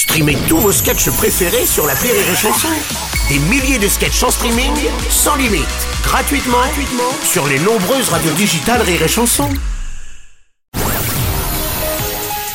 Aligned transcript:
Streamez 0.00 0.38
tous 0.48 0.56
vos 0.56 0.72
sketchs 0.72 1.10
préférés 1.10 1.66
sur 1.66 1.86
la 1.86 1.92
Rire 1.92 2.14
et 2.14 2.34
Chanson. 2.34 2.68
Des 3.28 3.38
milliers 3.50 3.78
de 3.78 3.86
sketchs 3.86 4.22
en 4.22 4.30
streaming, 4.30 4.72
sans 5.10 5.36
limite, 5.36 5.66
gratuitement, 6.02 6.56
gratuitement 6.56 7.12
sur 7.22 7.46
les 7.46 7.58
nombreuses 7.58 8.08
radios 8.08 8.32
digitales 8.32 8.80
Rire 8.80 9.02
et 9.02 9.08
Chanson. 9.08 9.50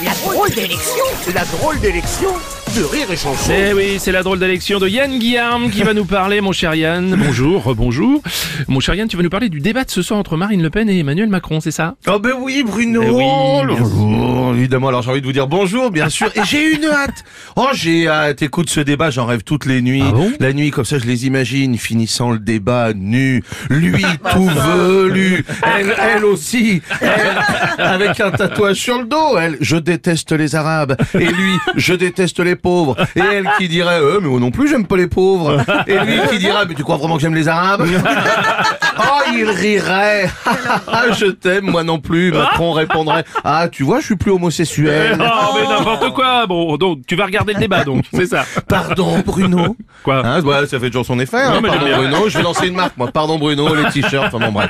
La 0.03 0.11
drôle 0.25 0.49
d'élection, 0.55 1.03
la 1.35 1.45
drôle 1.45 1.79
d'élection 1.81 2.29
de 2.75 2.83
Rire 2.83 3.11
et 3.11 3.15
Chanson. 3.15 3.53
Eh 3.55 3.73
oui, 3.73 3.96
c'est 3.99 4.12
la 4.12 4.23
drôle 4.23 4.39
d'élection 4.39 4.79
de 4.79 4.87
Yann 4.87 5.17
Guillaume 5.17 5.69
qui 5.71 5.83
va 5.83 5.93
nous 5.93 6.05
parler, 6.05 6.41
mon 6.41 6.51
cher 6.51 6.75
Yann. 6.75 7.15
Bonjour, 7.25 7.73
bonjour. 7.75 8.21
Mon 8.67 8.79
cher 8.79 8.96
Yann, 8.96 9.07
tu 9.07 9.17
vas 9.17 9.23
nous 9.23 9.29
parler 9.29 9.49
du 9.49 9.62
débat 9.62 9.83
de 9.83 9.89
ce 9.91 10.01
soir 10.01 10.19
entre 10.19 10.35
Marine 10.35 10.62
Le 10.62 10.69
Pen 10.69 10.89
et 10.89 10.99
Emmanuel 10.99 11.29
Macron, 11.29 11.59
c'est 11.59 11.71
ça? 11.71 11.96
Oh 12.07 12.19
ben 12.19 12.33
oui 12.39 12.63
Bruno 12.65 13.01
Eh 13.03 13.09
oui, 13.09 13.75
bien 13.75 13.83
évidemment, 14.56 14.87
alors 14.90 15.01
j'ai 15.01 15.12
envie 15.12 15.22
de 15.22 15.26
vous 15.26 15.31
dire 15.33 15.47
bonjour, 15.47 15.92
bien 15.92 16.09
sûr, 16.09 16.27
et 16.35 16.41
j'ai 16.45 16.76
une 16.76 16.85
hâte. 16.85 17.23
Oh 17.55 17.67
j'ai 17.73 18.08
hâte, 18.08 18.41
écoute 18.41 18.70
ce 18.70 18.80
débat, 18.80 19.09
j'en 19.09 19.25
rêve 19.25 19.43
toutes 19.43 19.66
les 19.66 19.81
nuits. 19.81 20.03
Ah 20.07 20.12
bon 20.12 20.31
La 20.39 20.53
nuit, 20.53 20.71
comme 20.71 20.85
ça, 20.85 20.99
je 20.99 21.05
les 21.05 21.25
imagine, 21.25 21.77
finissant 21.77 22.31
le 22.31 22.39
débat 22.39 22.93
nu, 22.93 23.43
lui 23.70 24.03
tout 24.31 24.49
velu, 24.49 25.45
elle, 25.77 25.95
elle 25.99 26.26
aussi, 26.26 26.81
elle, 27.02 27.38
avec 27.77 28.20
un 28.20 28.31
tatouage 28.31 28.77
sur 28.77 28.99
le 28.99 29.05
dos, 29.05 29.38
elle, 29.38 29.57
je 29.62 29.77
déteste 29.77 30.31
les 30.31 30.55
Arabes, 30.55 30.95
et 31.13 31.26
lui, 31.26 31.53
je 31.76 31.93
déteste 31.93 32.40
les 32.40 32.55
pauvres, 32.55 32.95
et 33.15 33.20
elle 33.20 33.49
qui 33.57 33.67
dirait, 33.67 33.99
euh, 34.01 34.20
mais 34.21 34.27
moi 34.27 34.40
non 34.40 34.51
plus 34.51 34.67
j'aime 34.70 34.87
pas 34.87 34.98
les 34.98 35.07
pauvres, 35.07 35.63
et 35.87 35.98
lui 35.99 36.20
qui 36.29 36.37
dira, 36.40 36.65
mais 36.65 36.73
tu 36.73 36.84
crois 36.84 36.98
vraiment 36.98 37.15
que 37.15 37.21
j'aime 37.21 37.35
les 37.35 37.48
Arabes? 37.48 37.85
Oh, 38.98 39.24
il 39.38 39.49
rirait 39.49 40.30
Ah, 40.88 41.05
je 41.17 41.25
t'aime, 41.27 41.66
moi 41.66 41.84
non 41.84 41.99
plus. 41.99 42.31
Macron 42.31 42.71
répondrait 42.71 43.23
Ah, 43.43 43.67
tu 43.71 43.84
vois, 43.84 43.99
je 43.99 44.05
suis 44.05 44.16
plus 44.16 44.31
homosexuel. 44.31 45.17
Oh, 45.20 45.55
mais 45.59 45.67
n'importe 45.67 46.13
quoi 46.13 46.45
Bon, 46.48 46.77
donc, 46.77 46.99
tu 47.07 47.16
vas 47.16 47.26
regarder 47.26 47.53
le 47.53 47.59
débat, 47.59 47.84
donc, 47.84 48.05
c'est 48.13 48.27
ça. 48.27 48.43
Pardon, 48.67 49.20
Bruno. 49.26 49.76
Quoi 50.03 50.26
Hein, 50.26 50.41
ouais, 50.41 50.66
ça 50.67 50.79
fait 50.79 50.88
toujours 50.90 51.05
son 51.05 51.20
effet. 51.20 51.43
Non, 51.46 51.55
Hein, 51.55 51.59
mais 51.62 51.70
pardon. 51.70 51.85
Bruno. 51.98 52.29
Je 52.29 52.37
vais 52.37 52.43
lancer 52.43 52.68
une 52.68 52.76
marque, 52.76 52.98
moi. 52.98 53.09
Pardon, 53.12 53.37
Bruno, 53.37 53.74
les 53.76 53.90
t-shirts. 53.90 54.27
Enfin 54.34 54.40
bon, 54.46 54.51
bref. 54.51 54.70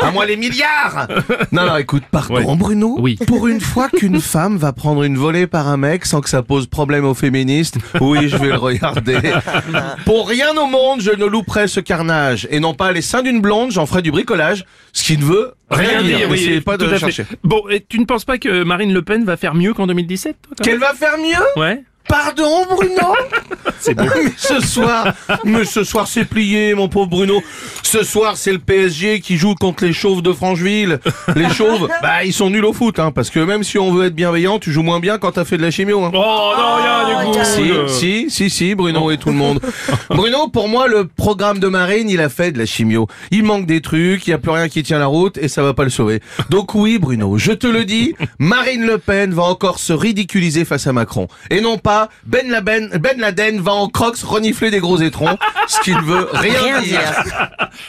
À 0.00 0.10
moi 0.10 0.24
les 0.26 0.36
milliards 0.36 1.08
Non, 1.52 1.66
non, 1.66 1.76
écoute, 1.76 2.04
pardon, 2.10 2.34
Ouais. 2.34 2.56
Bruno. 2.56 2.96
Oui. 2.98 3.18
Pour 3.26 3.46
une 3.48 3.60
fois 3.60 3.88
qu'une 3.88 4.20
femme 4.20 4.56
va 4.56 4.72
prendre 4.72 5.02
une 5.02 5.16
volée 5.16 5.46
par 5.46 5.68
un 5.68 5.76
mec 5.76 6.04
sans 6.06 6.20
que 6.20 6.28
ça 6.30 6.42
pose 6.42 6.66
problème 6.66 7.04
aux 7.04 7.14
féministes, 7.14 7.76
oui, 8.00 8.28
je 8.28 8.36
vais 8.36 8.48
le 8.48 8.56
regarder. 8.56 9.18
Pour 10.04 10.28
rien 10.28 10.50
au 10.56 10.66
monde, 10.66 11.00
je 11.00 11.10
ne 11.10 11.24
louperai 11.26 11.68
ce 11.68 11.80
carnage. 11.80 12.46
Et 12.50 12.60
non 12.60 12.74
pas 12.74 12.92
les 12.92 13.02
seins 13.02 13.22
d'une 13.22 13.40
blonde, 13.40 13.70
j'en 13.78 13.86
ferai 13.86 14.02
du 14.02 14.10
bricolage. 14.10 14.64
Ce 14.92 15.04
qui 15.04 15.16
ne 15.16 15.24
veut 15.24 15.52
rien, 15.70 16.02
dire. 16.02 16.28
N'essayez 16.28 16.60
pas 16.60 16.76
de 16.76 16.84
le 16.84 16.98
chercher. 16.98 17.24
Bon, 17.44 17.62
et 17.70 17.84
tu 17.88 18.00
ne 18.00 18.04
penses 18.04 18.24
pas 18.24 18.38
que 18.38 18.64
Marine 18.64 18.92
Le 18.92 19.02
Pen 19.02 19.24
va 19.24 19.36
faire 19.36 19.54
mieux 19.54 19.72
qu'en 19.72 19.86
2017 19.86 20.36
toi, 20.42 20.54
quand 20.56 20.64
Qu'elle 20.64 20.78
va 20.78 20.94
faire 20.94 21.16
mieux? 21.18 21.60
Ouais 21.60 21.82
Pardon, 22.08 22.64
Bruno 22.68 23.14
C'est. 23.80 23.96
Mais 23.96 24.32
ce 24.36 24.60
soir, 24.60 25.14
mais 25.44 25.64
ce 25.64 25.84
soir 25.84 26.08
c'est 26.08 26.24
plié, 26.24 26.74
mon 26.74 26.88
pauvre 26.88 27.06
Bruno. 27.06 27.40
Ce 27.82 28.02
soir, 28.02 28.36
c'est 28.36 28.52
le 28.52 28.58
PSG 28.58 29.20
qui 29.20 29.36
joue 29.36 29.54
contre 29.54 29.84
les 29.84 29.92
chauves 29.92 30.20
de 30.20 30.32
Francheville. 30.32 30.98
Les 31.36 31.48
chauves, 31.48 31.88
bah 32.02 32.24
ils 32.24 32.32
sont 32.32 32.50
nuls 32.50 32.64
au 32.64 32.72
foot, 32.72 32.98
hein, 32.98 33.12
parce 33.12 33.30
que 33.30 33.38
même 33.40 33.62
si 33.62 33.78
on 33.78 33.92
veut 33.92 34.06
être 34.06 34.14
bienveillant, 34.14 34.58
tu 34.58 34.72
joues 34.72 34.82
moins 34.82 35.00
bien 35.00 35.18
quand 35.18 35.32
t'as 35.32 35.44
fait 35.44 35.56
de 35.56 35.62
la 35.62 35.70
chimio. 35.70 36.02
Hein. 36.02 36.10
Oh 36.12 36.52
non, 36.56 36.76
rien 36.76 37.20
du 37.20 37.26
coup 37.26 37.44
Si, 37.44 37.70
euh. 37.70 37.86
si, 37.88 38.30
si, 38.30 38.50
si, 38.50 38.74
Bruno 38.74 39.10
et 39.10 39.16
tout 39.16 39.28
le 39.28 39.36
monde. 39.36 39.60
Bruno, 40.10 40.48
pour 40.48 40.68
moi, 40.68 40.88
le 40.88 41.06
programme 41.06 41.58
de 41.58 41.68
Marine, 41.68 42.10
il 42.10 42.20
a 42.20 42.28
fait 42.28 42.52
de 42.52 42.58
la 42.58 42.66
chimio. 42.66 43.06
Il 43.30 43.44
manque 43.44 43.66
des 43.66 43.80
trucs, 43.80 44.26
il 44.26 44.30
y 44.30 44.34
a 44.34 44.38
plus 44.38 44.50
rien 44.52 44.68
qui 44.68 44.82
tient 44.82 44.98
la 44.98 45.06
route 45.06 45.38
et 45.38 45.48
ça 45.48 45.62
va 45.62 45.72
pas 45.72 45.84
le 45.84 45.90
sauver. 45.90 46.20
Donc 46.50 46.74
oui, 46.74 46.98
Bruno, 46.98 47.38
je 47.38 47.52
te 47.52 47.66
le 47.66 47.84
dis, 47.84 48.14
Marine 48.38 48.84
Le 48.84 48.98
Pen 48.98 49.32
va 49.32 49.44
encore 49.44 49.78
se 49.78 49.92
ridiculiser 49.92 50.64
face 50.64 50.86
à 50.86 50.92
Macron. 50.92 51.28
Et 51.50 51.60
non 51.60 51.78
pas 51.78 51.97
Ben 52.24 52.50
Laden, 52.50 52.88
ben 52.98 53.18
Laden 53.18 53.60
va 53.60 53.72
en 53.72 53.88
crocs 53.88 54.20
renifler 54.22 54.70
des 54.70 54.80
gros 54.80 54.98
étrons, 55.00 55.36
ce 55.66 55.80
qui 55.80 55.94
ne 55.94 56.00
veut 56.00 56.28
rien, 56.32 56.80
dire. 56.82 57.00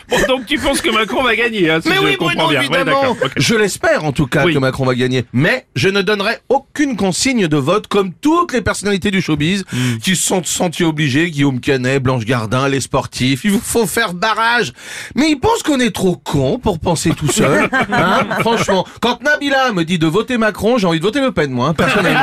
Bon, 0.10 0.18
donc 0.28 0.46
tu 0.46 0.58
penses 0.58 0.82
que 0.82 0.90
Macron 0.90 1.24
va 1.24 1.36
gagner, 1.36 1.70
hein, 1.70 1.80
si 1.82 1.90
Mais 1.90 1.96
je 1.96 2.02
oui, 2.02 2.16
comprends 2.18 2.46
Bruno, 2.48 2.50
bien. 2.50 2.62
Évidemment. 2.62 3.18
Je 3.38 3.56
l'espère 3.56 4.06
en 4.06 4.12
tout 4.12 4.28
cas 4.28 4.46
Oui. 4.46 4.54
que 4.54 4.60
Macron 4.60 4.86
va 4.86 4.96
gagner. 4.96 5.26
Mais 5.34 5.66
je 5.76 5.90
ne 5.90 6.02
donnerai 6.02 6.38
aucune 6.50 6.96
consigne 6.96 7.48
de 7.48 7.58
vote 7.58 7.88
comme 7.88 8.14
toutes 8.14 8.54
les 8.54 8.62
personnalités 8.62 9.12
du 9.12 9.22
showbiz 9.22 9.64
Hmm. 9.72 9.98
qui 10.02 10.16
se 10.16 10.26
sont 10.26 10.44
sentis 10.44 10.84
obligés. 10.84 11.30
Guillaume 11.32 11.60
Canet, 11.60 12.02
Blanche 12.02 12.26
Gardin, 12.26 12.68
les 12.68 12.80
sportifs. 12.82 13.42
Il 13.44 13.52
vous 13.52 13.60
faut 13.64 13.86
faire 13.86 14.14
barrage. 14.14 14.74
Mais 15.16 15.30
ils 15.32 15.40
pensent 15.40 15.64
qu'on 15.64 15.80
est 15.80 15.94
trop 15.94 16.16
con 16.16 16.60
pour 16.60 16.80
penser 16.80 17.12
tout 17.12 17.32
seul. 17.32 17.70
Hein 17.92 18.28
Franchement, 18.40 18.86
quand 19.02 19.22
Nabila 19.24 19.72
me 19.74 19.84
dit 19.84 19.98
de 20.00 20.08
voter 20.08 20.38
Macron, 20.38 20.78
j'ai 20.78 20.88
envie 20.88 21.00
de 21.00 21.04
voter 21.04 21.22
Le 21.22 21.32
Pen, 21.32 21.52
moi, 21.52 21.70
hein, 21.70 21.74
personnellement. 21.74 22.20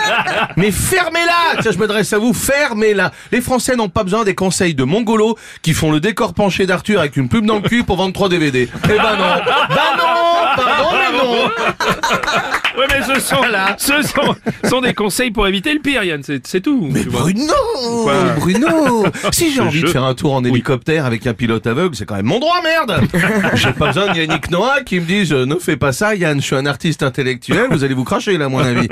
Mais 0.56 0.70
fermez-la 0.70 1.60
Tiens, 1.62 1.72
je 1.72 1.78
m'adresse 1.78 2.12
à 2.12 2.18
vous, 2.18 2.32
fermez-la 2.32 3.12
Les 3.32 3.40
Français 3.40 3.76
n'ont 3.76 3.88
pas 3.88 4.04
besoin 4.04 4.24
des 4.24 4.34
conseils 4.34 4.74
de 4.74 4.84
mongolos 4.84 5.36
qui 5.62 5.72
font 5.74 5.92
le 5.92 6.00
décor 6.00 6.34
penché 6.34 6.66
d'Arthur 6.66 7.00
avec 7.00 7.09
une 7.16 7.28
pub 7.28 7.44
dans 7.46 7.56
le 7.56 7.68
cul 7.68 7.84
pour 7.84 7.96
vendre 7.96 8.12
trois 8.12 8.28
DVD. 8.28 8.68
Eh 8.84 8.88
ben 8.88 8.96
non. 8.96 9.42
Bah 9.68 9.96
non. 9.96 10.30
Pardon, 10.56 10.90
mais 10.92 11.18
non. 11.18 11.50
Ouais, 12.78 12.86
mais 12.88 13.14
ce 13.14 13.20
sont, 13.20 13.42
ce 13.78 14.02
sont, 14.02 14.36
sont 14.68 14.80
des 14.80 14.94
conseils 14.94 15.30
pour 15.30 15.46
éviter 15.46 15.72
le 15.74 15.80
pire, 15.80 16.02
Yann, 16.02 16.22
c'est 16.22 16.60
tout. 16.60 16.88
Mais 16.90 17.02
tu. 17.02 17.10
Bruno 17.10 17.52
Bruno 18.38 19.04
Si 19.32 19.52
j'ai 19.52 19.60
envie 19.60 19.82
de 19.82 19.88
faire 19.88 20.04
un 20.04 20.14
tour 20.14 20.34
en 20.34 20.44
hélicoptère 20.44 21.04
avec 21.04 21.26
un 21.26 21.34
pilote 21.34 21.66
aveugle, 21.66 21.94
c'est 21.94 22.06
quand 22.06 22.16
même 22.16 22.26
mon 22.26 22.38
droit, 22.38 22.60
merde. 22.62 23.00
J'ai 23.54 23.72
pas 23.72 23.88
besoin 23.88 24.12
de 24.12 24.18
Yannick 24.18 24.50
Noah 24.50 24.82
qui 24.84 25.00
me 25.00 25.04
dise 25.04 25.32
euh, 25.32 25.44
«Ne 25.46 25.56
fais 25.56 25.76
pas 25.76 25.92
ça, 25.92 26.14
Yann, 26.14 26.40
je 26.40 26.46
suis 26.46 26.56
un 26.56 26.66
artiste 26.66 27.02
intellectuel, 27.02 27.66
vous 27.70 27.84
allez 27.84 27.94
vous 27.94 28.04
cracher, 28.04 28.38
là, 28.38 28.46
à 28.46 28.48
mon 28.48 28.60
avis.» 28.60 28.88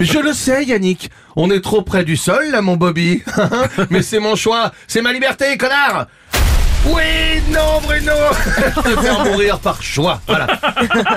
Je 0.00 0.18
le 0.18 0.32
sais, 0.32 0.64
Yannick, 0.64 1.10
on 1.36 1.50
est 1.50 1.60
trop 1.60 1.82
près 1.82 2.04
du 2.04 2.16
sol, 2.16 2.50
là, 2.50 2.62
mon 2.62 2.76
Bobby. 2.76 3.22
Mais 3.90 4.02
c'est 4.02 4.20
mon 4.20 4.36
choix, 4.36 4.72
c'est 4.86 5.02
ma 5.02 5.12
liberté, 5.12 5.56
connard 5.56 6.06
oui, 6.86 7.42
non, 7.50 7.80
Bruno 7.82 8.12
Te 8.82 9.00
faire 9.00 9.24
mourir 9.24 9.58
par 9.58 9.82
choix, 9.82 10.20
voilà. 10.26 10.46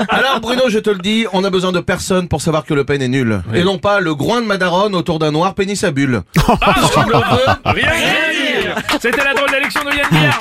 Alors, 0.10 0.40
Bruno, 0.42 0.64
je 0.70 0.80
te 0.80 0.90
le 0.90 1.00
dis, 1.00 1.26
on 1.34 1.44
a 1.44 1.50
besoin 1.50 1.72
de 1.72 1.80
personne 1.80 2.28
pour 2.28 2.42
savoir 2.42 2.66
que 2.66 2.74
Le 2.74 2.84
Pen 2.86 3.02
est 3.02 3.08
nul. 3.08 3.42
Et 3.54 3.64
non 3.64 3.78
pas 3.78 4.00
le 4.00 4.16
groin 4.16 4.42
de 4.42 4.46
Madaron 4.48 4.94
autour 4.94 5.20
d'un 5.20 5.32
noir 5.32 5.54
pénis 5.54 5.84
à 5.84 5.92
bulle. 5.92 6.22
Ah, 6.62 6.74
Rien, 7.66 7.90
rien 7.90 8.62
dire 8.62 8.76
C'était 9.02 9.24
la 9.24 9.34
drôle 9.34 9.52
d'élection 9.52 9.82
de 9.84 9.90
Yann 9.90 10.32